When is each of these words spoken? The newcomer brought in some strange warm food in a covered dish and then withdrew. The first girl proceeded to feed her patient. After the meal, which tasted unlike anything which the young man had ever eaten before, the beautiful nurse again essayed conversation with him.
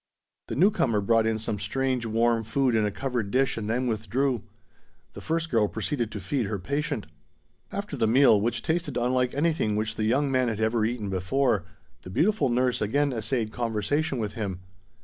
The 0.47 0.55
newcomer 0.55 0.99
brought 0.99 1.27
in 1.27 1.37
some 1.37 1.59
strange 1.59 2.07
warm 2.07 2.43
food 2.43 2.73
in 2.73 2.87
a 2.87 2.89
covered 2.89 3.29
dish 3.29 3.55
and 3.55 3.69
then 3.69 3.85
withdrew. 3.85 4.41
The 5.13 5.21
first 5.21 5.51
girl 5.51 5.67
proceeded 5.67 6.11
to 6.11 6.19
feed 6.19 6.47
her 6.47 6.57
patient. 6.57 7.05
After 7.71 7.95
the 7.95 8.07
meal, 8.07 8.41
which 8.41 8.63
tasted 8.63 8.97
unlike 8.97 9.35
anything 9.35 9.75
which 9.75 9.93
the 9.93 10.05
young 10.05 10.31
man 10.31 10.47
had 10.47 10.59
ever 10.59 10.85
eaten 10.85 11.11
before, 11.11 11.65
the 12.01 12.09
beautiful 12.09 12.49
nurse 12.49 12.81
again 12.81 13.13
essayed 13.13 13.51
conversation 13.51 14.17
with 14.17 14.33
him. 14.33 14.61